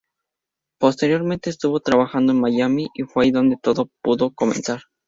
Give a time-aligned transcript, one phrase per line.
[0.79, 4.81] Posteriormente estuvo trabajando en Miami y fue allí donde todo pudo comenzar.